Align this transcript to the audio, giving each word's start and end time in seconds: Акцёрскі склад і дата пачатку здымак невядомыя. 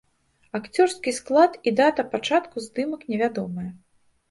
Акцёрскі 0.59 1.13
склад 1.17 1.59
і 1.69 1.75
дата 1.81 2.07
пачатку 2.15 2.67
здымак 2.67 3.01
невядомыя. 3.13 3.71